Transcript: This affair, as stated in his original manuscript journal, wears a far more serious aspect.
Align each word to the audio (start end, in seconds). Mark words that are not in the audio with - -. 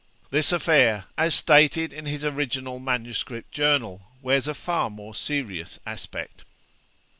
This 0.31 0.51
affair, 0.51 1.05
as 1.15 1.35
stated 1.35 1.93
in 1.93 2.07
his 2.07 2.25
original 2.25 2.79
manuscript 2.79 3.51
journal, 3.51 4.01
wears 4.23 4.47
a 4.47 4.55
far 4.55 4.89
more 4.89 5.13
serious 5.13 5.79
aspect. 5.85 6.43